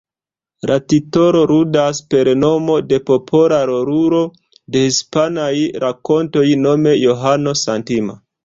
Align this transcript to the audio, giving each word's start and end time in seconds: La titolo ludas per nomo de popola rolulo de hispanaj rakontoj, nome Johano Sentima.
La 0.69 0.77
titolo 0.93 1.41
ludas 1.51 1.99
per 2.13 2.29
nomo 2.45 2.77
de 2.93 2.99
popola 3.11 3.61
rolulo 3.73 4.23
de 4.77 4.83
hispanaj 4.89 5.55
rakontoj, 5.87 6.47
nome 6.67 6.97
Johano 7.07 7.59
Sentima. 7.67 8.19